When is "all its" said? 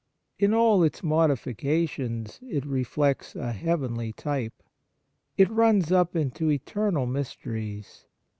0.51-1.03